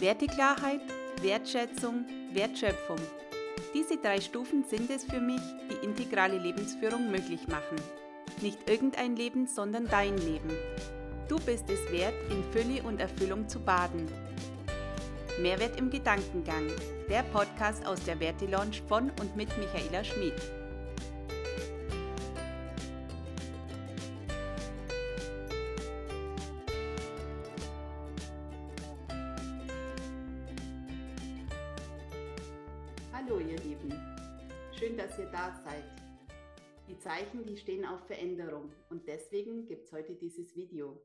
Werteklarheit, 0.00 0.80
Wertschätzung, 1.22 2.04
Wertschöpfung. 2.32 3.00
Diese 3.74 3.96
drei 3.96 4.20
Stufen 4.20 4.62
sind 4.62 4.88
es 4.90 5.02
für 5.02 5.20
mich, 5.20 5.40
die 5.68 5.84
integrale 5.84 6.38
Lebensführung 6.38 7.10
möglich 7.10 7.48
machen. 7.48 7.76
Nicht 8.40 8.70
irgendein 8.70 9.16
Leben, 9.16 9.48
sondern 9.48 9.88
dein 9.88 10.16
Leben. 10.18 10.50
Du 11.26 11.36
bist 11.40 11.64
es 11.68 11.90
wert, 11.90 12.14
in 12.30 12.44
Fülle 12.52 12.80
und 12.84 13.00
Erfüllung 13.00 13.48
zu 13.48 13.58
baden. 13.58 14.06
Mehrwert 15.40 15.76
im 15.76 15.90
Gedankengang. 15.90 16.68
Der 17.10 17.24
Podcast 17.24 17.84
aus 17.84 18.04
der 18.04 18.20
Werte 18.20 18.46
Lounge 18.46 18.80
von 18.86 19.10
und 19.20 19.34
mit 19.34 19.48
Michaela 19.58 20.04
Schmid. 20.04 20.34
Hallo 33.28 33.40
ihr 33.40 33.58
Lieben, 33.58 33.92
schön, 34.72 34.96
dass 34.96 35.18
ihr 35.18 35.26
da 35.26 35.54
seid. 35.62 35.84
Die 36.88 36.98
Zeichen, 36.98 37.44
die 37.44 37.58
stehen 37.58 37.84
auf 37.84 38.06
Veränderung 38.06 38.72
und 38.88 39.06
deswegen 39.06 39.66
gibt 39.66 39.84
es 39.84 39.92
heute 39.92 40.14
dieses 40.14 40.56
Video. 40.56 41.04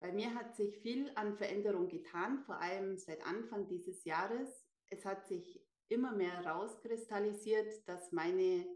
Bei 0.00 0.10
mir 0.10 0.34
hat 0.34 0.56
sich 0.56 0.76
viel 0.80 1.12
an 1.14 1.36
Veränderung 1.36 1.86
getan, 1.86 2.42
vor 2.44 2.60
allem 2.60 2.98
seit 2.98 3.24
Anfang 3.24 3.68
dieses 3.68 4.02
Jahres. 4.04 4.66
Es 4.88 5.04
hat 5.04 5.28
sich 5.28 5.64
immer 5.90 6.10
mehr 6.10 6.42
herauskristallisiert, 6.42 7.86
dass 7.86 8.10
meine 8.10 8.66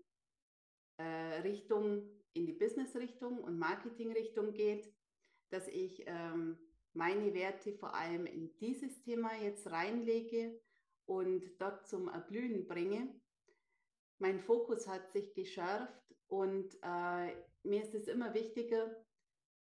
äh, 0.98 1.40
Richtung 1.42 2.08
in 2.32 2.46
die 2.46 2.52
Business-Richtung 2.52 3.42
und 3.42 3.58
Marketing-Richtung 3.58 4.52
geht, 4.52 4.94
dass 5.50 5.66
ich 5.66 6.04
ähm, 6.06 6.58
meine 6.92 7.34
Werte 7.34 7.72
vor 7.72 7.92
allem 7.92 8.26
in 8.26 8.56
dieses 8.60 9.02
Thema 9.02 9.34
jetzt 9.42 9.68
reinlege 9.68 10.60
und 11.08 11.42
dort 11.58 11.88
zum 11.88 12.08
Erblühen 12.08 12.68
bringe. 12.68 13.08
Mein 14.18 14.40
Fokus 14.40 14.86
hat 14.86 15.10
sich 15.12 15.34
geschärft 15.34 16.14
und 16.28 16.74
äh, 16.82 17.34
mir 17.62 17.82
ist 17.82 17.94
es 17.94 18.08
immer 18.08 18.34
wichtiger, 18.34 18.94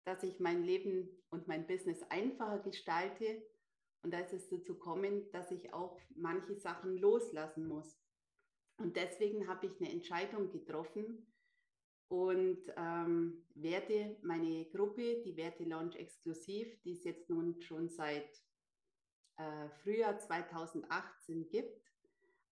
dass 0.05 0.23
ich 0.23 0.39
mein 0.39 0.63
Leben 0.63 1.09
und 1.29 1.47
mein 1.47 1.67
Business 1.67 2.02
einfacher 2.09 2.59
gestalte. 2.59 3.45
Und 4.03 4.13
da 4.13 4.19
ist 4.19 4.33
es 4.33 4.49
dazu 4.49 4.79
kommen, 4.79 5.29
dass 5.31 5.52
ich 5.52 5.73
auch 5.73 5.99
manche 6.16 6.55
Sachen 6.55 6.97
loslassen 6.97 7.67
muss. 7.67 7.99
Und 8.77 8.95
deswegen 8.95 9.47
habe 9.47 9.67
ich 9.67 9.79
eine 9.79 9.91
Entscheidung 9.91 10.49
getroffen 10.49 11.27
und 12.09 12.59
ähm, 12.77 13.45
werde 13.53 14.17
meine 14.22 14.66
Gruppe, 14.69 15.22
die 15.23 15.35
Werte 15.35 15.66
Launch 15.66 15.95
Exklusiv, 15.95 16.81
die 16.83 16.94
es 16.94 17.03
jetzt 17.03 17.29
nun 17.29 17.61
schon 17.61 17.89
seit 17.89 18.29
äh, 19.38 19.69
Frühjahr 19.83 20.17
2018 20.17 21.49
gibt, 21.49 21.81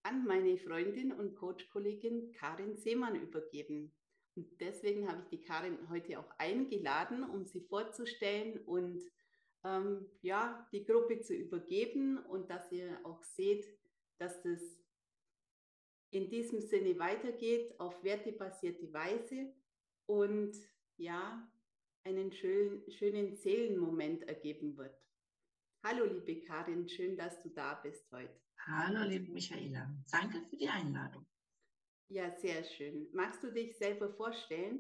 an 0.04 0.26
meine 0.26 0.58
Freundin 0.58 1.12
und 1.12 1.36
Coach-Kollegin 1.36 2.32
Karin 2.32 2.78
Seemann 2.78 3.16
übergeben. 3.16 3.92
Und 4.36 4.62
deswegen 4.62 5.08
habe 5.08 5.22
ich 5.24 5.30
die 5.30 5.42
Karin 5.42 5.90
heute 5.90 6.20
auch 6.20 6.30
eingeladen, 6.38 7.24
um 7.24 7.46
sie 7.46 7.62
vorzustellen 7.62 8.60
und 8.66 9.02
ähm, 9.64 10.06
ja, 10.22 10.68
die 10.72 10.86
Gruppe 10.86 11.22
zu 11.22 11.34
übergeben 11.34 12.18
und 12.26 12.50
dass 12.50 12.72
ihr 12.72 13.00
auch 13.04 13.24
seht, 13.24 13.66
dass 14.18 14.42
das 14.44 14.62
in 16.12 16.30
diesem 16.30 16.62
Sinne 16.62 16.98
weitergeht 17.00 17.80
auf 17.80 18.04
wertebasierte 18.04 18.94
Weise 18.94 19.54
und 20.06 20.56
ja, 20.98 21.52
einen 22.04 22.32
schönen, 22.32 22.90
schönen 22.92 23.36
Seelenmoment 23.36 24.24
ergeben 24.28 24.78
wird. 24.78 25.05
Hallo, 25.88 26.04
liebe 26.04 26.42
Karin, 26.48 26.90
schön, 26.90 27.16
dass 27.16 27.40
du 27.44 27.50
da 27.50 27.76
bist 27.76 28.12
heute. 28.12 28.42
Hallo, 28.66 29.08
liebe 29.08 29.32
Michaela. 29.32 29.96
Danke 30.10 30.42
für 30.50 30.58
die 30.58 30.68
Einladung. 30.68 31.28
Ja, 32.08 32.36
sehr 32.40 32.64
schön. 32.64 33.08
Magst 33.14 33.44
du 33.44 33.52
dich 33.52 33.78
selber 33.78 34.12
vorstellen? 34.16 34.80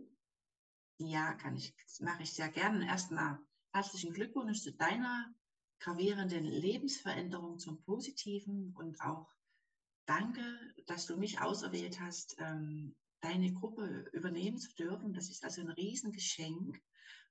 Ja, 0.98 1.36
kann 1.36 1.58
ich. 1.58 1.76
Das 1.84 2.00
mache 2.00 2.24
ich 2.24 2.34
sehr 2.34 2.50
gerne. 2.50 2.88
Erstmal 2.88 3.38
herzlichen 3.72 4.14
Glückwunsch 4.14 4.64
zu 4.64 4.74
deiner 4.74 5.32
gravierenden 5.80 6.46
Lebensveränderung 6.46 7.60
zum 7.60 7.84
Positiven 7.84 8.74
und 8.76 9.00
auch 9.00 9.32
danke, 10.08 10.42
dass 10.88 11.06
du 11.06 11.18
mich 11.18 11.40
auserwählt 11.40 12.00
hast, 12.00 12.36
ähm, 12.40 12.96
deine 13.22 13.54
Gruppe 13.54 14.10
übernehmen 14.12 14.58
zu 14.58 14.74
dürfen. 14.74 15.14
Das 15.14 15.30
ist 15.30 15.44
also 15.44 15.62
ein 15.62 15.70
Riesengeschenk 15.70 16.82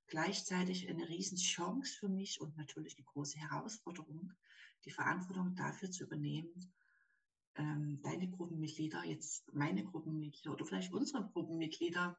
gleichzeitig 0.07 0.89
eine 0.89 1.07
Riesenchance 1.07 1.97
für 1.97 2.09
mich 2.09 2.41
und 2.41 2.57
natürlich 2.57 2.97
eine 2.97 3.05
große 3.05 3.37
Herausforderung, 3.37 4.33
die 4.85 4.91
Verantwortung 4.91 5.55
dafür 5.55 5.91
zu 5.91 6.03
übernehmen, 6.03 6.73
ähm, 7.55 8.01
deine 8.03 8.29
Gruppenmitglieder, 8.29 9.03
jetzt 9.03 9.51
meine 9.53 9.83
Gruppenmitglieder 9.83 10.51
oder 10.51 10.65
vielleicht 10.65 10.93
unsere 10.93 11.25
Gruppenmitglieder 11.29 12.17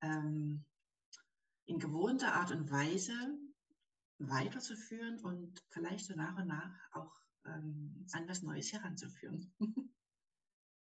ähm, 0.00 0.64
in 1.66 1.78
gewohnter 1.78 2.34
Art 2.34 2.52
und 2.52 2.70
Weise 2.70 3.14
weiterzuführen 4.18 5.18
und 5.20 5.64
vielleicht 5.70 6.06
so 6.06 6.14
nach 6.14 6.36
und 6.36 6.48
nach 6.48 6.74
auch 6.92 7.20
ähm, 7.46 8.06
an 8.12 8.28
was 8.28 8.42
Neues 8.42 8.72
heranzuführen. 8.72 9.52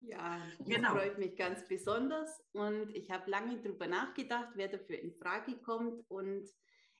Ja, 0.07 0.41
das 0.59 0.69
genau. 0.69 0.91
freut 0.91 1.19
mich 1.19 1.37
ganz 1.37 1.67
besonders 1.67 2.43
und 2.53 2.95
ich 2.95 3.11
habe 3.11 3.31
lange 3.31 3.61
darüber 3.61 3.87
nachgedacht, 3.87 4.51
wer 4.55 4.69
dafür 4.69 4.99
in 4.99 5.13
Frage 5.13 5.57
kommt 5.59 6.05
und 6.09 6.49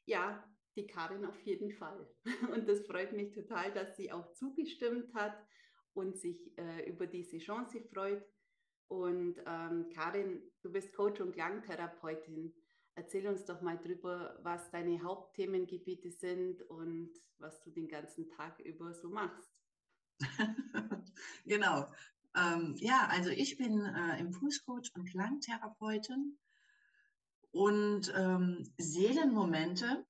ja, 0.07 0.45
die 0.77 0.87
Karin 0.87 1.25
auf 1.25 1.41
jeden 1.43 1.71
Fall. 1.73 2.09
Und 2.53 2.69
das 2.69 2.85
freut 2.87 3.13
mich 3.13 3.33
total, 3.33 3.73
dass 3.73 3.97
sie 3.97 4.11
auch 4.11 4.33
zugestimmt 4.33 5.15
hat 5.15 5.37
und 5.93 6.19
sich 6.19 6.53
äh, 6.59 6.91
über 6.91 7.07
diese 7.07 7.39
Chance 7.39 7.81
freut. 7.93 8.25
Und 8.89 9.37
ähm, 9.47 9.89
Karin, 9.95 10.43
du 10.63 10.71
bist 10.71 10.95
Coach 10.95 11.21
und 11.21 11.33
Klangtherapeutin. 11.33 12.53
Erzähl 12.97 13.27
uns 13.27 13.45
doch 13.45 13.61
mal 13.61 13.79
drüber, 13.79 14.39
was 14.43 14.71
deine 14.71 15.03
Hauptthemengebiete 15.03 16.11
sind 16.11 16.63
und 16.63 17.13
was 17.39 17.61
du 17.61 17.71
den 17.71 17.89
ganzen 17.89 18.29
Tag 18.29 18.61
über 18.61 18.93
so 18.95 19.09
machst. 19.09 19.51
genau. 21.45 21.89
Ähm, 22.37 22.75
ja, 22.79 23.07
also 23.11 23.31
ich 23.31 23.57
bin 23.57 23.81
äh, 23.85 24.19
Impulscoach 24.19 24.91
und 24.95 25.09
Klangtherapeutin 25.09 26.39
und 27.53 28.13
ähm, 28.17 28.69
Seelenmomente, 28.79 30.05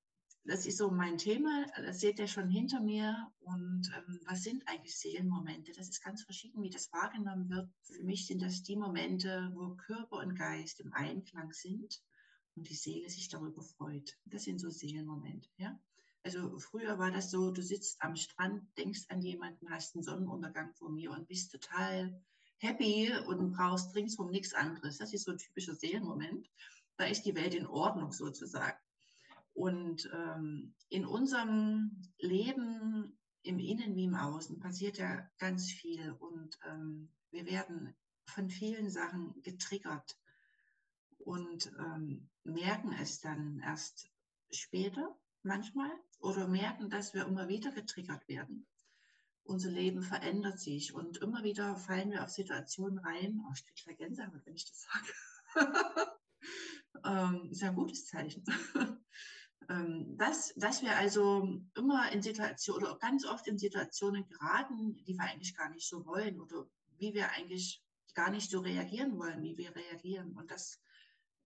das 0.45 0.65
ist 0.65 0.79
so 0.79 0.91
mein 0.91 1.19
Thema, 1.19 1.67
das 1.77 2.01
seht 2.01 2.19
ihr 2.19 2.27
schon 2.27 2.49
hinter 2.49 2.81
mir. 2.81 3.31
Und 3.41 3.91
ähm, 3.97 4.21
was 4.27 4.43
sind 4.43 4.67
eigentlich 4.67 4.99
Seelenmomente? 4.99 5.73
Das 5.73 5.89
ist 5.89 6.03
ganz 6.03 6.23
verschieden, 6.23 6.63
wie 6.63 6.71
das 6.71 6.91
wahrgenommen 6.93 7.51
wird. 7.51 7.69
Für 7.83 8.03
mich 8.03 8.27
sind 8.27 8.41
das 8.41 8.63
die 8.63 8.77
Momente, 8.77 9.51
wo 9.55 9.75
Körper 9.77 10.19
und 10.19 10.35
Geist 10.37 10.81
im 10.81 10.93
Einklang 10.95 11.53
sind 11.53 12.03
und 12.57 12.69
die 12.69 12.75
Seele 12.75 13.09
sich 13.11 13.29
darüber 13.29 13.63
freut. 13.63 14.17
Das 14.25 14.45
sind 14.45 14.59
so 14.59 14.71
Seelenmomente, 14.71 15.49
ja. 15.57 15.79
Also 16.25 16.59
früher 16.59 16.99
war 16.99 17.11
das 17.11 17.31
so, 17.31 17.51
du 17.51 17.63
sitzt 17.63 18.03
am 18.03 18.17
Strand, 18.17 18.65
denkst 18.79 19.05
an 19.09 19.21
jemanden, 19.21 19.71
hast 19.71 19.95
einen 19.95 20.03
Sonnenuntergang 20.03 20.73
vor 20.73 20.91
mir 20.91 21.11
und 21.11 21.29
bist 21.29 21.53
total 21.53 22.19
happy 22.59 23.13
und 23.27 23.53
brauchst 23.53 23.95
ringsum 23.95 24.31
nichts 24.31 24.55
anderes. 24.55 24.99
Das 24.99 25.13
ist 25.13 25.25
so 25.25 25.33
ein 25.33 25.39
typischer 25.39 25.75
Seelenmoment. 25.75 26.49
Da 26.97 27.05
ist 27.05 27.27
die 27.27 27.35
Welt 27.35 27.55
in 27.55 27.67
Ordnung 27.67 28.11
sozusagen. 28.13 28.79
Und 29.53 30.11
ähm, 30.15 30.75
in 30.89 31.05
unserem 31.05 32.03
Leben 32.19 33.19
im 33.43 33.59
Innen 33.59 33.95
wie 33.95 34.05
im 34.05 34.15
Außen 34.15 34.59
passiert 34.59 34.97
ja 34.97 35.31
ganz 35.39 35.71
viel 35.71 36.13
und 36.13 36.59
ähm, 36.67 37.11
wir 37.31 37.45
werden 37.47 37.95
von 38.25 38.49
vielen 38.49 38.91
Sachen 38.91 39.41
getriggert 39.43 40.19
und 41.19 41.71
ähm, 41.79 42.31
merken 42.43 42.93
es 42.95 43.21
dann 43.21 43.61
erst 43.61 44.11
später 44.51 45.15
manchmal 45.43 45.91
oder 46.25 46.49
merken, 46.49 46.89
dass 46.89 47.15
wir 47.15 47.27
immer 47.27 47.49
wieder 47.49 47.71
getriggert 47.71 48.27
werden. 48.29 48.67
Unser 49.45 49.71
Leben 49.71 50.03
verändert 50.03 50.59
sich 50.59 50.95
und 50.95 51.19
immer 51.19 51.45
wieder 51.45 51.77
fallen 51.77 52.11
wir 52.11 52.25
auf 52.25 52.31
Situationen 52.31 52.99
rein. 52.99 53.43
Oh, 53.47 53.53
ich 53.55 53.85
kriege 53.85 53.97
Gänsehaut, 53.97 54.41
wenn 54.47 54.55
ich 54.55 54.65
das 54.65 54.87
sage. 54.89 56.13
ähm, 57.05 57.51
ist 57.51 57.61
ja 57.61 57.69
ein 57.69 57.75
gutes 57.75 58.07
Zeichen. 58.07 58.43
ähm, 59.69 60.17
dass, 60.17 60.55
dass 60.55 60.81
wir 60.81 60.97
also 60.97 61.61
immer 61.77 62.11
in 62.11 62.23
Situationen 62.23 62.87
oder 62.89 62.99
ganz 62.99 63.27
oft 63.27 63.47
in 63.47 63.59
Situationen 63.59 64.27
geraten, 64.27 64.97
die 65.05 65.19
wir 65.19 65.25
eigentlich 65.25 65.55
gar 65.55 65.69
nicht 65.69 65.87
so 65.87 66.07
wollen 66.07 66.41
oder 66.41 66.67
wie 66.97 67.13
wir 67.13 67.31
eigentlich 67.33 67.83
gar 68.15 68.31
nicht 68.31 68.51
so 68.51 68.61
reagieren 68.61 69.19
wollen, 69.19 69.43
wie 69.43 69.59
wir 69.59 69.77
reagieren. 69.77 70.33
Und 70.33 70.51
das 70.51 70.81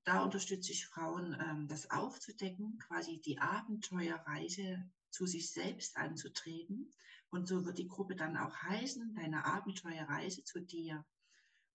da 0.09 0.23
unterstütze 0.23 0.73
ich 0.73 0.87
Frauen, 0.87 1.37
ähm, 1.39 1.69
das 1.69 1.91
aufzudecken, 1.91 2.79
quasi 2.79 3.21
die 3.21 3.39
Abenteuerreise 3.39 4.91
zu 5.11 5.27
sich 5.27 5.53
selbst 5.53 5.99
anzutreten. 5.99 6.91
Und 7.29 7.47
so 7.47 7.67
wird 7.67 7.77
die 7.77 7.89
Gruppe 7.89 8.17
dann 8.17 8.39
auch 8.39 8.57
heißen, 8.57 9.15
deine 9.15 9.45
Abenteuerreise 9.45 10.45
zu 10.45 10.61
dir. 10.61 11.05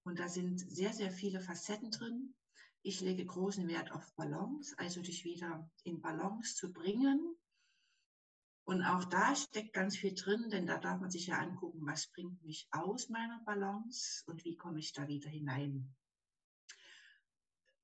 Und 0.03 0.17
da 0.17 0.29
sind 0.29 0.59
sehr, 0.59 0.93
sehr 0.93 1.11
viele 1.11 1.41
Facetten 1.41 1.91
drin. 1.91 2.33
Ich 2.81 3.01
lege 3.01 3.23
großen 3.23 3.67
Wert 3.67 3.91
auf 3.91 4.11
Balance, 4.15 4.73
also 4.79 5.03
dich 5.03 5.23
wieder 5.25 5.69
in 5.83 6.01
Balance 6.01 6.55
zu 6.55 6.73
bringen. 6.73 7.35
Und 8.63 8.81
auch 8.81 9.03
da 9.05 9.35
steckt 9.35 9.73
ganz 9.73 9.95
viel 9.95 10.15
drin, 10.15 10.49
denn 10.49 10.65
da 10.65 10.79
darf 10.79 10.99
man 10.99 11.11
sich 11.11 11.27
ja 11.27 11.37
angucken, 11.37 11.85
was 11.85 12.07
bringt 12.07 12.43
mich 12.43 12.67
aus 12.71 13.09
meiner 13.09 13.43
Balance 13.45 14.23
und 14.25 14.43
wie 14.43 14.55
komme 14.55 14.79
ich 14.79 14.91
da 14.91 15.07
wieder 15.07 15.29
hinein. 15.29 15.93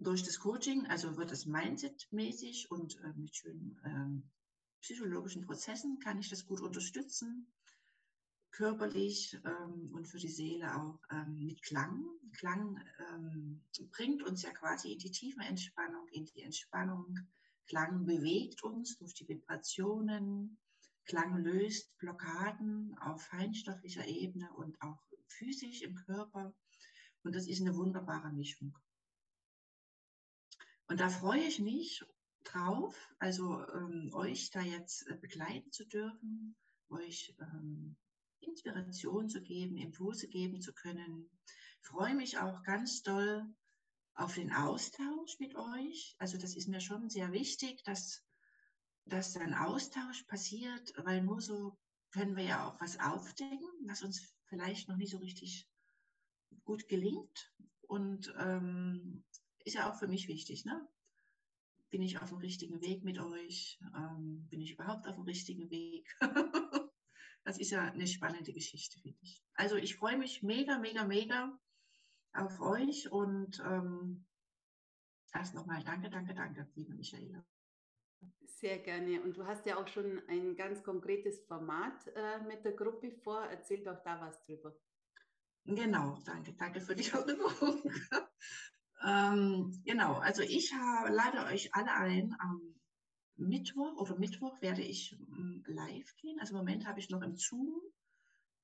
Durch 0.02 0.24
das 0.24 0.40
Coaching, 0.40 0.86
also 0.88 1.18
wird 1.18 1.34
es 1.34 1.46
Mindset-mäßig 1.46 2.72
und 2.72 2.98
äh, 3.02 3.14
mit 3.18 3.36
schönen 3.36 3.78
ähm, 3.84 4.24
psychologischen 4.80 5.46
Prozessen 5.46 6.00
kann 6.00 6.20
ich 6.20 6.30
das 6.30 6.46
gut 6.46 6.62
unterstützen, 6.62 7.52
körperlich 8.52 9.38
ähm, 9.44 9.92
und 9.94 10.08
für 10.08 10.18
die 10.18 10.30
Seele 10.30 10.74
auch 10.74 11.00
ähm, 11.12 11.46
mit 11.46 11.62
Klang. 11.64 12.06
Klang 12.38 12.82
ähm, 13.12 13.62
bringt 13.92 14.24
uns 14.24 14.42
ja 14.42 14.52
quasi 14.52 14.94
in 14.94 15.00
die 15.00 15.12
tiefe 15.12 15.42
Entspannung, 15.42 16.08
in 16.14 16.24
die 16.26 16.44
Entspannung. 16.44 17.20
Klang 17.68 18.06
bewegt 18.06 18.64
uns 18.64 18.98
durch 18.98 19.14
die 19.14 19.28
Vibrationen, 19.28 20.58
Klang 21.06 21.44
löst 21.44 21.98
Blockaden 21.98 22.98
auf 23.00 23.22
feinstofflicher 23.24 24.08
Ebene 24.08 24.50
und 24.54 24.82
auch 24.82 25.04
physisch 25.28 25.82
im 25.82 25.96
Körper. 25.96 26.54
Und 27.24 27.36
das 27.36 27.48
ist 27.48 27.60
eine 27.60 27.76
wunderbare 27.76 28.32
Mischung. 28.32 28.74
Und 30.90 31.00
da 31.00 31.10
freue 31.10 31.44
ich 31.44 31.60
mich 31.60 32.04
drauf, 32.44 32.96
also 33.20 33.66
ähm, 33.74 34.10
euch 34.14 34.50
da 34.50 34.62
jetzt 34.62 35.08
äh, 35.08 35.16
begleiten 35.16 35.72
zu 35.72 35.86
dürfen, 35.86 36.56
euch 36.90 37.36
ähm, 37.40 37.96
Inspiration 38.42 39.30
zu 39.30 39.42
geben, 39.42 39.78
Impulse 39.78 40.28
geben 40.28 40.60
zu 40.60 40.74
können. 40.74 41.30
Ich 41.82 41.88
freue 41.88 42.16
mich 42.16 42.40
auch 42.40 42.64
ganz 42.64 43.04
doll 43.04 43.46
auf 44.16 44.36
den 44.36 44.52
Austausch 44.52 45.40
mit 45.40 45.56
euch. 45.56 46.16
Also 46.18 46.38
das 46.38 46.56
ist 46.56 46.68
mir 46.68 46.82
schon 46.82 47.10
sehr 47.10 47.32
wichtig, 47.32 47.84
dass 47.84 48.24
dass 49.10 49.36
ein 49.38 49.54
Austausch 49.54 50.24
passiert, 50.24 50.94
weil 50.98 51.24
nur 51.24 51.42
so 51.42 51.78
können 52.12 52.36
wir 52.36 52.44
ja 52.44 52.68
auch 52.68 52.80
was 52.80 53.00
aufdecken, 53.00 53.68
was 53.86 54.04
uns 54.04 54.34
vielleicht 54.46 54.88
noch 54.88 54.98
nicht 54.98 55.12
so 55.12 55.18
richtig 55.18 55.68
gut 56.64 56.88
gelingt. 56.88 57.52
Und 57.88 58.34
ähm, 58.38 59.24
ist 59.70 59.76
ja 59.76 59.88
auch 59.90 60.00
für 60.00 60.08
mich 60.08 60.28
wichtig, 60.28 60.66
ne? 60.66 60.88
Bin 61.92 62.02
ich 62.02 62.20
auf 62.20 62.30
dem 62.30 62.40
richtigen 62.40 62.82
Weg 62.82 63.04
mit 63.04 63.20
euch? 63.20 63.80
Ähm, 63.96 64.48
bin 64.50 64.62
ich 64.62 64.74
überhaupt 64.74 65.08
auf 65.08 65.16
dem 65.16 65.26
richtigen 65.26 65.70
Weg? 65.70 66.08
das 67.44 67.60
ist 67.60 67.70
ja 67.70 67.84
eine 67.84 68.08
spannende 68.08 68.52
Geschichte, 68.52 69.00
finde 69.00 69.20
ich. 69.22 69.44
Also 69.54 69.76
ich 69.76 69.96
freue 69.96 70.18
mich 70.18 70.42
mega, 70.42 70.80
mega, 70.80 71.06
mega 71.06 71.56
auf 72.34 72.60
euch 72.60 73.12
und 73.12 73.60
ähm, 73.60 74.26
erst 75.34 75.54
nochmal 75.54 75.84
danke, 75.84 76.10
danke, 76.10 76.34
danke, 76.34 76.68
liebe 76.74 76.96
Michaela. 76.96 77.46
Sehr 78.46 78.80
gerne. 78.80 79.22
Und 79.22 79.38
du 79.38 79.46
hast 79.46 79.68
ja 79.68 79.78
auch 79.78 79.88
schon 79.88 80.20
ein 80.28 80.56
ganz 80.56 80.84
konkretes 80.84 81.42
Format 81.46 82.08
äh, 82.16 82.40
mit 82.48 82.66
der 82.66 82.74
Gruppe 82.74 83.12
vor. 83.12 83.44
Erzähl 83.46 83.84
doch 83.84 84.02
da 84.04 84.20
was 84.20 84.44
drüber. 84.46 84.76
Genau, 85.66 86.18
danke, 86.26 86.54
danke 86.54 86.82
für 86.82 86.96
die 86.96 87.10
Erinnerung. 87.12 87.84
Ähm, 89.04 89.82
genau, 89.86 90.16
also 90.16 90.42
ich 90.42 90.72
lade 90.72 91.46
euch 91.46 91.74
alle 91.74 91.92
ein. 91.94 92.36
Am 92.40 92.62
Mittwoch 93.40 93.96
oder 93.98 94.18
Mittwoch 94.18 94.62
werde 94.62 94.82
ich 94.82 95.18
ähm, 95.32 95.64
live 95.66 96.16
gehen. 96.18 96.40
Also 96.40 96.54
im 96.54 96.58
Moment 96.58 96.86
habe 96.86 97.00
ich 97.00 97.10
noch 97.10 97.22
im 97.22 97.38
Zoom 97.38 97.82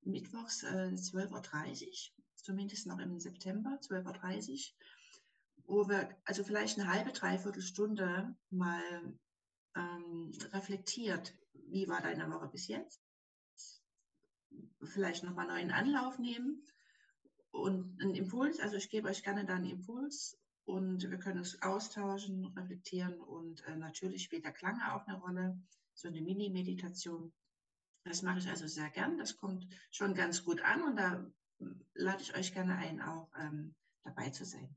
mittwochs 0.02 0.64
äh, 0.64 0.94
12.30 0.94 1.86
Uhr, 1.88 2.24
zumindest 2.36 2.86
noch 2.86 3.00
im 3.00 3.20
September 3.20 3.80
12.30 3.82 4.52
Uhr, 4.52 5.66
wo 5.68 5.90
wir 5.90 6.10
also 6.26 6.44
vielleicht 6.44 6.78
eine 6.78 6.92
halbe, 6.92 7.12
dreiviertel 7.12 7.62
Stunde 7.62 8.36
mal 8.50 8.82
ähm, 9.76 10.32
reflektiert, 10.52 11.36
wie 11.54 11.88
war 11.88 12.02
deine 12.02 12.30
Woche 12.32 12.48
bis 12.48 12.68
jetzt? 12.68 13.02
Vielleicht 14.84 15.24
nochmal 15.24 15.48
neuen 15.48 15.72
Anlauf 15.72 16.20
nehmen 16.20 16.64
und 17.56 18.02
einen 18.02 18.16
Impuls. 18.16 18.60
Also 18.60 18.76
ich 18.78 18.90
gebe 18.90 19.08
euch 19.08 19.24
gerne 19.24 19.46
da 19.46 19.56
einen 19.56 19.70
Impuls 19.70 20.38
und 20.66 21.10
wir 21.10 21.18
können 21.18 21.40
uns 21.40 21.62
austauschen, 21.62 22.46
reflektieren 22.58 23.20
und 23.20 23.66
äh, 23.68 23.76
natürlich 23.76 24.24
spielt 24.24 24.46
der 24.46 24.52
Klang 24.52 24.82
auch 24.82 25.08
eine 25.08 25.20
Rolle, 25.20 25.60
so 25.94 26.08
eine 26.08 26.22
Mini-Meditation. 26.22 27.32
Das 28.04 28.22
mache 28.22 28.40
ich 28.40 28.48
also 28.48 28.68
sehr 28.68 28.90
gern. 28.90 29.18
Das 29.18 29.38
kommt 29.38 29.68
schon 29.90 30.14
ganz 30.14 30.44
gut 30.44 30.62
an 30.62 30.84
und 30.84 30.96
da 30.98 31.26
lade 31.94 32.22
ich 32.22 32.36
euch 32.36 32.54
gerne 32.54 32.76
ein, 32.76 33.02
auch 33.02 33.32
ähm, 33.40 33.74
dabei 34.04 34.30
zu 34.30 34.46
sein. 34.46 34.76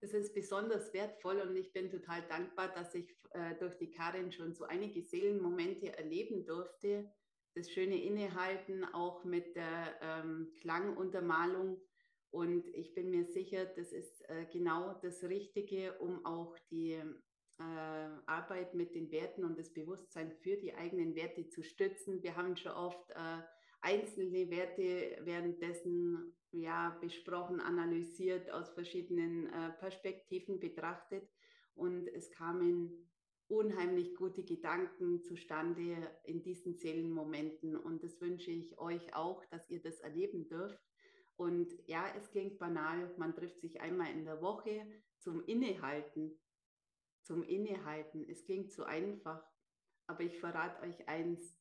Das 0.00 0.12
ist 0.12 0.32
besonders 0.32 0.92
wertvoll 0.94 1.40
und 1.40 1.56
ich 1.56 1.72
bin 1.72 1.90
total 1.90 2.22
dankbar, 2.28 2.68
dass 2.68 2.94
ich 2.94 3.12
äh, 3.30 3.56
durch 3.56 3.76
die 3.78 3.90
Karin 3.90 4.30
schon 4.30 4.54
so 4.54 4.64
einige 4.64 5.02
Seelenmomente 5.02 5.96
erleben 5.98 6.46
durfte. 6.46 7.10
Das 7.54 7.70
schöne 7.70 8.00
Innehalten 8.02 8.84
auch 8.84 9.24
mit 9.24 9.56
der 9.56 9.98
ähm, 10.00 10.52
Klanguntermalung. 10.60 11.80
Und 12.30 12.66
ich 12.74 12.94
bin 12.94 13.10
mir 13.10 13.24
sicher, 13.24 13.64
das 13.64 13.92
ist 13.92 14.28
äh, 14.28 14.46
genau 14.52 14.94
das 15.02 15.24
Richtige, 15.24 15.98
um 15.98 16.24
auch 16.26 16.56
die 16.70 16.92
äh, 16.92 17.62
Arbeit 18.26 18.74
mit 18.74 18.94
den 18.94 19.10
Werten 19.10 19.44
und 19.44 19.58
das 19.58 19.72
Bewusstsein 19.72 20.32
für 20.42 20.56
die 20.56 20.74
eigenen 20.74 21.14
Werte 21.14 21.48
zu 21.48 21.62
stützen. 21.62 22.22
Wir 22.22 22.36
haben 22.36 22.56
schon 22.56 22.72
oft 22.72 23.10
äh, 23.10 23.42
einzelne 23.80 24.50
Werte 24.50 25.18
währenddessen 25.24 26.34
ja, 26.52 26.96
besprochen, 27.00 27.60
analysiert, 27.60 28.50
aus 28.50 28.70
verschiedenen 28.70 29.46
äh, 29.46 29.70
Perspektiven 29.80 30.60
betrachtet. 30.60 31.28
Und 31.74 32.08
es 32.08 32.30
kamen 32.30 33.08
unheimlich 33.48 34.14
gute 34.14 34.44
Gedanken 34.44 35.22
zustande 35.22 35.96
in 36.24 36.42
diesen 36.42 36.74
Seelenmomenten. 36.76 37.76
Und 37.76 38.02
das 38.02 38.20
wünsche 38.20 38.50
ich 38.50 38.78
euch 38.78 39.14
auch, 39.14 39.44
dass 39.46 39.68
ihr 39.70 39.80
das 39.80 40.00
erleben 40.00 40.46
dürft. 40.48 40.78
Und 41.36 41.72
ja, 41.86 42.04
es 42.16 42.30
klingt 42.30 42.58
banal, 42.58 43.14
man 43.16 43.34
trifft 43.34 43.60
sich 43.60 43.80
einmal 43.80 44.10
in 44.12 44.24
der 44.24 44.42
Woche 44.42 44.86
zum 45.18 45.44
Innehalten. 45.44 46.38
Zum 47.22 47.42
Innehalten. 47.42 48.28
Es 48.28 48.44
klingt 48.44 48.72
so 48.72 48.84
einfach. 48.84 49.42
Aber 50.06 50.22
ich 50.22 50.38
verrate 50.38 50.82
euch 50.86 51.08
eins, 51.08 51.56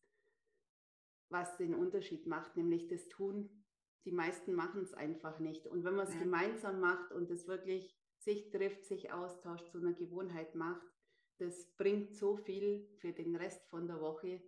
was 1.30 1.58
den 1.58 1.76
Unterschied 1.76 2.26
macht, 2.26 2.56
nämlich 2.56 2.88
das 2.88 3.08
Tun. 3.08 3.64
Die 4.06 4.12
meisten 4.12 4.54
machen 4.54 4.82
es 4.82 4.94
einfach 4.94 5.40
nicht. 5.40 5.68
Und 5.68 5.84
wenn 5.84 5.96
man 5.96 6.08
es 6.08 6.14
ja. 6.14 6.22
gemeinsam 6.22 6.80
macht 6.80 7.12
und 7.12 7.30
es 7.30 7.48
wirklich 7.48 7.98
sich 8.18 8.50
trifft, 8.50 8.86
sich 8.86 9.12
austauscht, 9.12 9.70
zu 9.70 9.78
einer 9.78 9.94
Gewohnheit 9.94 10.56
macht, 10.56 10.97
das 11.40 11.66
bringt 11.78 12.16
so 12.16 12.38
viel 12.38 12.88
für 13.00 13.14
den 13.14 13.36
Rest 13.36 13.66
von 13.70 13.88
der 13.88 14.02
Woche. 14.02 14.42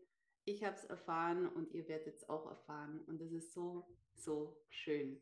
Ich 0.46 0.64
habe 0.64 0.76
es 0.76 0.86
erfahren 0.86 1.48
und 1.48 1.72
ihr 1.74 1.88
werdet 1.88 2.16
es 2.16 2.30
auch 2.30 2.48
erfahren. 2.48 3.02
Und 3.02 3.22
es 3.22 3.32
ist 3.32 3.54
so, 3.54 3.88
so 4.16 4.60
schön. 4.70 5.22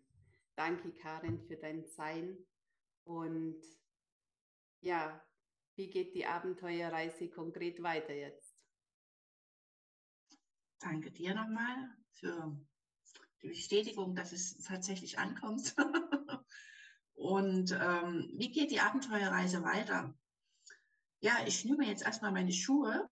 Danke, 0.56 0.92
Karin, 0.94 1.42
für 1.48 1.58
dein 1.58 1.86
Sein. 1.86 2.38
Und 3.04 3.62
ja, 4.82 5.24
wie 5.76 5.90
geht 5.90 6.16
die 6.16 6.26
Abenteuerreise 6.26 7.30
konkret 7.30 7.84
weiter 7.84 8.14
jetzt? 8.14 8.66
Danke 10.80 11.12
dir 11.12 11.36
nochmal 11.36 11.76
für 12.12 12.58
die 13.42 13.50
Bestätigung, 13.50 14.16
dass 14.16 14.32
es 14.32 14.58
tatsächlich 14.64 15.20
ankommt. 15.20 15.76
Und 17.14 17.72
ähm, 17.72 18.32
wie 18.36 18.52
geht 18.52 18.72
die 18.72 18.80
Abenteuerreise 18.80 19.64
weiter? 19.64 20.18
Ja, 21.20 21.34
ich 21.48 21.66
nehme 21.66 21.88
jetzt 21.88 22.04
erstmal 22.04 22.32
meine 22.32 22.52
Schuhe, 22.52 23.10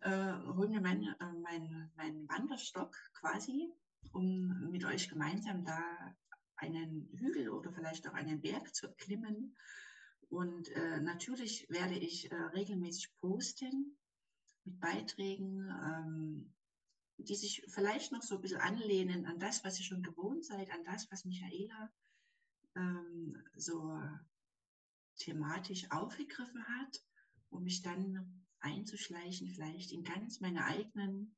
äh, 0.00 0.32
hole 0.56 0.68
mir 0.68 0.80
meinen 0.80 1.14
äh, 1.20 1.32
mein, 1.42 1.92
mein 1.94 2.28
Wanderstock 2.28 2.96
quasi, 3.14 3.72
um 4.12 4.70
mit 4.70 4.84
euch 4.84 5.08
gemeinsam 5.08 5.64
da 5.64 5.80
einen 6.56 7.08
Hügel 7.12 7.50
oder 7.50 7.72
vielleicht 7.72 8.08
auch 8.08 8.14
einen 8.14 8.40
Berg 8.40 8.74
zu 8.74 8.88
erklimmen. 8.88 9.56
Und 10.28 10.68
äh, 10.70 11.00
natürlich 11.00 11.70
werde 11.70 11.94
ich 11.94 12.32
äh, 12.32 12.34
regelmäßig 12.34 13.14
posten 13.20 13.96
mit 14.64 14.80
Beiträgen, 14.80 15.68
ähm, 15.84 16.54
die 17.18 17.36
sich 17.36 17.64
vielleicht 17.68 18.10
noch 18.10 18.22
so 18.22 18.36
ein 18.36 18.40
bisschen 18.40 18.60
anlehnen 18.60 19.24
an 19.24 19.38
das, 19.38 19.62
was 19.62 19.78
ihr 19.78 19.84
schon 19.84 20.02
gewohnt 20.02 20.44
seid, 20.44 20.68
an 20.72 20.82
das, 20.82 21.08
was 21.12 21.24
Michaela 21.24 21.92
ähm, 22.74 23.40
so 23.54 24.00
thematisch 25.16 25.88
aufgegriffen 25.92 26.66
hat, 26.66 27.00
um 27.56 27.64
mich 27.64 27.82
dann 27.82 28.44
einzuschleichen, 28.60 29.48
vielleicht 29.48 29.92
in 29.92 30.04
ganz 30.04 30.40
meine 30.40 30.64
eigenen, 30.64 31.36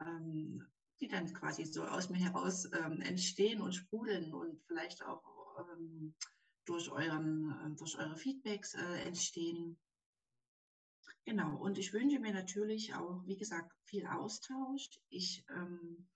ähm, 0.00 0.66
die 1.00 1.08
dann 1.08 1.32
quasi 1.32 1.64
so 1.64 1.84
aus 1.84 2.08
mir 2.08 2.18
heraus 2.18 2.68
ähm, 2.72 3.00
entstehen 3.00 3.60
und 3.60 3.74
sprudeln 3.74 4.32
und 4.32 4.62
vielleicht 4.66 5.04
auch 5.04 5.22
ähm, 5.58 6.14
durch, 6.64 6.90
euren, 6.90 7.50
äh, 7.50 7.76
durch 7.76 7.98
eure 7.98 8.16
Feedbacks 8.16 8.74
äh, 8.74 9.02
entstehen. 9.02 9.78
Genau, 11.24 11.56
und 11.56 11.78
ich 11.78 11.92
wünsche 11.92 12.20
mir 12.20 12.32
natürlich 12.32 12.94
auch, 12.94 13.26
wie 13.26 13.36
gesagt, 13.36 13.72
viel 13.84 14.06
Austausch. 14.06 14.90
Ich 15.08 15.44
ähm, 15.48 16.06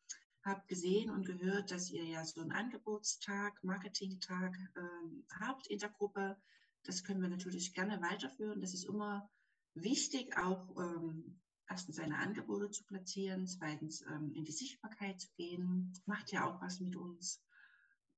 habe 0.45 0.63
gesehen 0.67 1.11
und 1.11 1.27
gehört, 1.27 1.71
dass 1.71 1.91
ihr 1.91 2.05
ja 2.05 2.25
so 2.25 2.41
einen 2.41 2.53
Angebotstag, 2.53 3.63
Marketingtag 3.63 4.55
ähm, 4.77 5.25
habt 5.41 5.67
in 5.67 5.79
der 5.79 5.91
Gruppe. 5.91 6.37
Das 6.85 7.05
können 7.05 7.21
wir 7.21 7.29
natürlich 7.29 7.75
gerne 7.75 8.01
weiterführen. 8.01 8.61
Das 8.61 8.75
ist 8.75 8.85
immer 8.85 9.31
wichtig, 9.75 10.37
auch 10.37 10.77
ähm, 10.79 11.41
erstens 11.69 11.97
seine 11.97 12.19
Angebote 12.19 12.71
zu 12.71 12.85
platzieren, 12.85 13.47
zweitens 13.47 14.03
ähm, 14.03 14.33
in 14.35 14.45
die 14.45 14.53
Sichtbarkeit 14.53 15.21
zu 15.21 15.29
gehen. 15.37 15.93
Macht 16.07 16.33
ja 16.33 16.47
auch 16.47 16.61
was 16.61 16.81
mit 16.81 16.97
uns. 16.97 17.43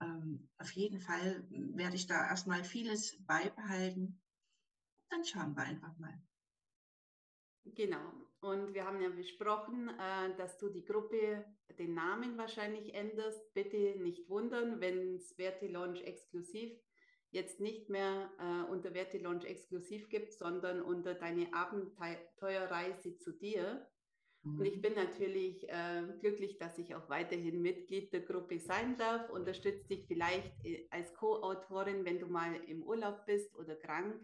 Ähm, 0.00 0.48
auf 0.58 0.70
jeden 0.72 1.00
Fall 1.00 1.44
werde 1.50 1.96
ich 1.96 2.06
da 2.06 2.28
erstmal 2.28 2.64
vieles 2.64 3.16
beibehalten. 3.24 4.20
Dann 5.10 5.24
schauen 5.24 5.54
wir 5.56 5.64
einfach 5.64 5.96
mal. 5.98 6.22
Genau. 7.64 8.12
Und 8.40 8.72
wir 8.72 8.86
haben 8.86 9.02
ja 9.02 9.10
besprochen, 9.10 9.88
äh, 9.88 10.36
dass 10.36 10.56
du 10.58 10.70
die 10.70 10.84
Gruppe, 10.84 11.44
den 11.78 11.94
Namen 11.94 12.38
wahrscheinlich 12.38 12.94
änderst. 12.94 13.52
Bitte 13.52 13.98
nicht 13.98 14.28
wundern, 14.28 14.80
wenn 14.80 15.16
es 15.16 15.34
Verti 15.34 15.68
Launch 15.68 16.00
exklusiv 16.02 16.72
jetzt 17.30 17.60
nicht 17.60 17.88
mehr 17.88 18.30
äh, 18.38 18.70
unter 18.70 18.92
Verti 18.92 19.18
Launch 19.18 19.44
exklusiv 19.44 20.08
gibt, 20.08 20.32
sondern 20.32 20.82
unter 20.82 21.14
deine 21.14 21.52
Abenteuerreise 21.52 23.16
zu 23.18 23.32
dir. 23.32 23.86
Mhm. 24.42 24.58
Und 24.58 24.64
ich 24.66 24.76
mhm. 24.76 24.82
bin 24.82 24.94
natürlich 24.94 25.68
äh, 25.68 26.02
glücklich, 26.20 26.58
dass 26.58 26.78
ich 26.78 26.94
auch 26.94 27.08
weiterhin 27.08 27.62
Mitglied 27.62 28.12
der 28.12 28.20
Gruppe 28.20 28.58
sein 28.58 28.96
darf. 28.96 29.30
Unterstütze 29.30 29.86
dich 29.88 30.06
vielleicht 30.06 30.52
äh, 30.64 30.86
als 30.90 31.14
Co-Autorin, 31.14 32.04
wenn 32.04 32.18
du 32.18 32.26
mal 32.26 32.54
im 32.66 32.82
Urlaub 32.82 33.26
bist 33.26 33.54
oder 33.56 33.76
krank 33.76 34.20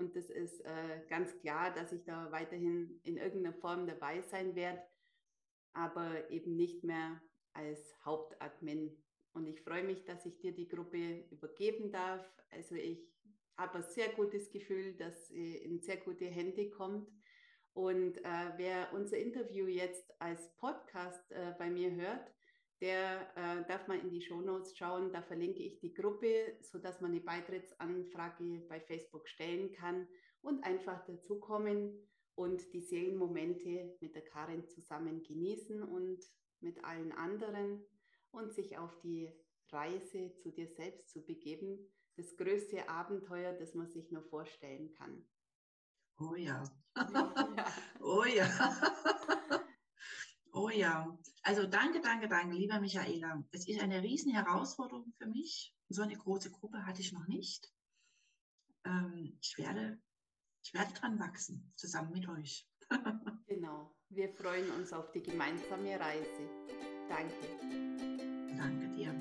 und 0.00 0.16
das 0.16 0.30
ist 0.30 0.64
äh, 0.64 1.02
ganz 1.08 1.38
klar, 1.40 1.72
dass 1.74 1.92
ich 1.92 2.04
da 2.04 2.32
weiterhin 2.32 2.98
in 3.04 3.18
irgendeiner 3.18 3.54
Form 3.54 3.86
dabei 3.86 4.22
sein 4.22 4.54
werde, 4.54 4.82
aber 5.74 6.30
eben 6.30 6.56
nicht 6.56 6.82
mehr 6.84 7.20
als 7.52 7.78
Hauptadmin. 8.04 8.96
Und 9.32 9.46
ich 9.46 9.60
freue 9.62 9.84
mich, 9.84 10.04
dass 10.04 10.26
ich 10.26 10.38
dir 10.40 10.52
die 10.52 10.68
Gruppe 10.68 11.24
übergeben 11.30 11.92
darf. 11.92 12.24
Also 12.50 12.74
ich 12.74 13.08
habe 13.56 13.78
ein 13.78 13.84
sehr 13.84 14.08
gutes 14.08 14.50
Gefühl, 14.50 14.94
dass 14.94 15.28
sie 15.28 15.56
in 15.56 15.80
sehr 15.80 15.98
gute 15.98 16.26
Hände 16.26 16.70
kommt. 16.70 17.08
Und 17.72 18.18
äh, 18.18 18.52
wer 18.56 18.92
unser 18.92 19.18
Interview 19.18 19.66
jetzt 19.66 20.12
als 20.20 20.54
Podcast 20.56 21.30
äh, 21.30 21.54
bei 21.58 21.70
mir 21.70 21.94
hört, 21.94 22.32
der 22.80 23.30
äh, 23.36 23.64
darf 23.68 23.86
mal 23.86 23.98
in 23.98 24.10
die 24.10 24.22
Shownotes 24.22 24.76
schauen. 24.76 25.12
Da 25.12 25.22
verlinke 25.22 25.62
ich 25.62 25.78
die 25.80 25.92
Gruppe, 25.92 26.56
sodass 26.62 27.00
man 27.00 27.12
eine 27.12 27.20
Beitrittsanfrage 27.20 28.64
bei 28.68 28.80
Facebook 28.80 29.28
stellen 29.28 29.72
kann 29.72 30.08
und 30.40 30.64
einfach 30.64 31.04
dazukommen 31.04 32.08
und 32.34 32.72
die 32.72 32.80
Seelenmomente 32.80 33.96
mit 34.00 34.14
der 34.14 34.24
Karin 34.24 34.66
zusammen 34.66 35.22
genießen 35.22 35.82
und 35.82 36.24
mit 36.60 36.82
allen 36.84 37.12
anderen 37.12 37.84
und 38.32 38.52
sich 38.52 38.78
auf 38.78 38.98
die 39.00 39.32
Reise 39.70 40.34
zu 40.42 40.50
dir 40.50 40.68
selbst 40.68 41.10
zu 41.10 41.24
begeben. 41.24 41.78
Das 42.16 42.36
größte 42.36 42.88
Abenteuer, 42.88 43.52
das 43.52 43.74
man 43.74 43.88
sich 43.88 44.10
nur 44.10 44.22
vorstellen 44.22 44.92
kann. 44.92 45.26
Oh 46.18 46.34
ja. 46.34 46.62
Oh 48.00 48.24
ja. 48.24 48.48
Oh 50.52 50.68
ja, 50.68 51.16
also 51.42 51.66
danke, 51.66 52.00
danke, 52.00 52.28
danke, 52.28 52.56
lieber 52.56 52.80
Michaela. 52.80 53.44
Es 53.52 53.68
ist 53.68 53.80
eine 53.80 54.02
riesen 54.02 54.32
Herausforderung 54.32 55.12
für 55.16 55.26
mich. 55.26 55.74
So 55.88 56.02
eine 56.02 56.16
große 56.16 56.50
Gruppe 56.50 56.84
hatte 56.84 57.00
ich 57.00 57.12
noch 57.12 57.26
nicht. 57.28 57.72
Ähm, 58.84 59.38
ich, 59.40 59.56
werde, 59.58 60.00
ich 60.64 60.74
werde 60.74 60.92
dran 60.94 61.20
wachsen, 61.20 61.72
zusammen 61.76 62.12
mit 62.12 62.28
euch. 62.28 62.68
genau, 63.46 63.94
wir 64.08 64.28
freuen 64.30 64.70
uns 64.72 64.92
auf 64.92 65.12
die 65.12 65.22
gemeinsame 65.22 66.00
Reise. 66.00 66.99
Danke. 67.10 67.34
Danke 68.56 68.86
dir. 68.96 69.12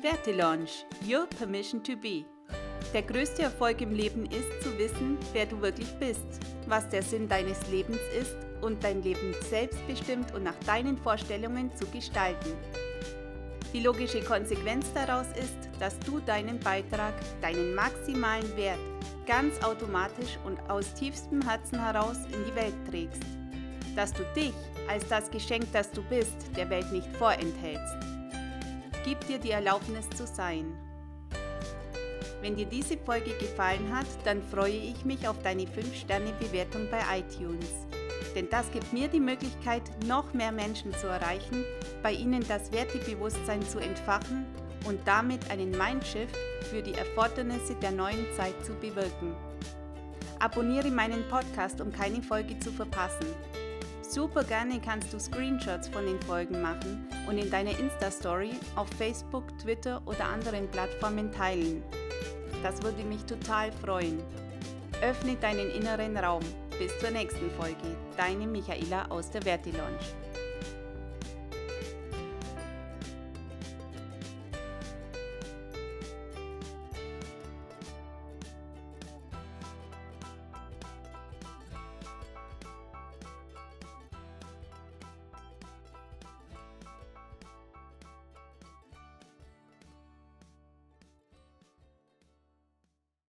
Werte 0.00 0.32
Launch, 0.32 0.86
Your 1.06 1.26
Permission 1.26 1.82
to 1.82 1.94
Be. 1.94 2.24
Der 2.92 3.02
größte 3.02 3.42
Erfolg 3.42 3.80
im 3.80 3.92
Leben 3.92 4.26
ist 4.26 4.62
zu 4.62 4.76
wissen, 4.78 5.16
wer 5.32 5.46
du 5.46 5.62
wirklich 5.62 5.90
bist, 5.98 6.26
was 6.66 6.86
der 6.90 7.02
Sinn 7.02 7.26
deines 7.26 7.66
Lebens 7.70 8.00
ist 8.20 8.36
und 8.60 8.84
dein 8.84 9.02
Leben 9.02 9.34
selbstbestimmt 9.48 10.34
und 10.34 10.42
nach 10.42 10.58
deinen 10.66 10.98
Vorstellungen 10.98 11.74
zu 11.74 11.86
gestalten. 11.86 12.52
Die 13.72 13.80
logische 13.80 14.20
Konsequenz 14.20 14.92
daraus 14.92 15.26
ist, 15.36 15.56
dass 15.80 15.98
du 16.00 16.20
deinen 16.20 16.60
Beitrag, 16.60 17.14
deinen 17.40 17.74
maximalen 17.74 18.56
Wert 18.58 18.78
ganz 19.26 19.62
automatisch 19.64 20.38
und 20.44 20.60
aus 20.68 20.92
tiefstem 20.92 21.40
Herzen 21.40 21.82
heraus 21.82 22.18
in 22.26 22.44
die 22.44 22.54
Welt 22.54 22.74
trägst. 22.90 23.22
Dass 23.96 24.12
du 24.12 24.22
dich 24.36 24.52
als 24.88 25.08
das 25.08 25.30
Geschenk, 25.30 25.64
das 25.72 25.90
du 25.90 26.02
bist, 26.02 26.36
der 26.56 26.68
Welt 26.68 26.92
nicht 26.92 27.08
vorenthältst. 27.16 27.96
Gib 29.06 29.26
dir 29.26 29.38
die 29.38 29.52
Erlaubnis 29.52 30.10
zu 30.10 30.26
sein. 30.26 30.76
Wenn 32.42 32.56
dir 32.56 32.66
diese 32.66 32.98
Folge 32.98 33.30
gefallen 33.38 33.96
hat, 33.96 34.06
dann 34.24 34.42
freue 34.42 34.76
ich 34.76 35.04
mich 35.04 35.28
auf 35.28 35.40
deine 35.44 35.62
5-Sterne-Bewertung 35.62 36.88
bei 36.90 37.00
iTunes. 37.20 37.86
Denn 38.34 38.48
das 38.50 38.68
gibt 38.72 38.92
mir 38.92 39.06
die 39.06 39.20
Möglichkeit, 39.20 39.82
noch 40.08 40.34
mehr 40.34 40.50
Menschen 40.50 40.92
zu 40.94 41.06
erreichen, 41.06 41.64
bei 42.02 42.10
ihnen 42.10 42.44
das 42.48 42.72
Wertebewusstsein 42.72 43.62
zu 43.62 43.78
entfachen 43.78 44.44
und 44.86 44.98
damit 45.06 45.48
einen 45.52 45.70
Mindshift 45.70 46.34
für 46.68 46.82
die 46.82 46.94
Erfordernisse 46.94 47.76
der 47.76 47.92
neuen 47.92 48.26
Zeit 48.36 48.54
zu 48.64 48.72
bewirken. 48.74 49.36
Abonniere 50.40 50.90
meinen 50.90 51.22
Podcast, 51.28 51.80
um 51.80 51.92
keine 51.92 52.22
Folge 52.22 52.58
zu 52.58 52.72
verpassen. 52.72 53.26
Super 54.02 54.42
gerne 54.42 54.80
kannst 54.84 55.12
du 55.12 55.20
Screenshots 55.20 55.88
von 55.88 56.04
den 56.04 56.20
Folgen 56.22 56.60
machen 56.60 57.06
und 57.28 57.38
in 57.38 57.50
deiner 57.50 57.78
Insta-Story 57.78 58.50
auf 58.74 58.88
Facebook, 58.98 59.44
Twitter 59.58 60.02
oder 60.06 60.24
anderen 60.24 60.68
Plattformen 60.68 61.30
teilen. 61.30 61.84
Das 62.62 62.80
würde 62.82 63.02
mich 63.02 63.24
total 63.24 63.72
freuen. 63.72 64.22
Öffne 65.02 65.34
deinen 65.36 65.68
inneren 65.70 66.16
Raum. 66.16 66.42
Bis 66.78 66.96
zur 67.00 67.10
nächsten 67.10 67.50
Folge. 67.52 67.96
Deine 68.16 68.46
Michaela 68.46 69.06
aus 69.08 69.30
der 69.30 69.42
Verti 69.42 69.72
Lounge. 69.72 70.31